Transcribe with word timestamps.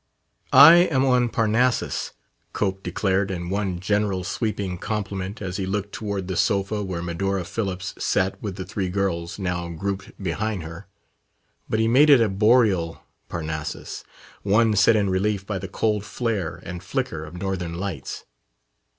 "I 0.51 0.77
am 0.89 1.05
on 1.05 1.29
Parnassus!" 1.29 2.13
Cope 2.53 2.81
declared, 2.81 3.29
in 3.29 3.51
one 3.51 3.79
general 3.79 4.23
sweeping 4.23 4.79
compliment, 4.79 5.43
as 5.43 5.57
he 5.57 5.67
looked 5.67 5.91
toward 5.93 6.27
the 6.27 6.35
sofa 6.35 6.81
where 6.83 7.03
Medora 7.03 7.45
Phillips 7.45 7.93
sat 7.99 8.41
with 8.41 8.55
the 8.55 8.65
three 8.65 8.89
girls 8.89 9.37
now 9.37 9.69
grouped 9.69 10.11
behind 10.19 10.63
her. 10.63 10.87
But 11.69 11.79
he 11.79 11.87
made 11.87 12.09
it 12.09 12.19
a 12.19 12.29
boreal 12.29 13.03
Parnassus 13.29 14.03
one 14.41 14.75
set 14.75 14.95
in 14.95 15.07
relief 15.07 15.45
by 15.45 15.59
the 15.59 15.67
cold 15.67 16.03
flare 16.03 16.59
and 16.65 16.81
flicker 16.81 17.23
of 17.23 17.35
northern 17.35 17.75
lights. 17.75 18.25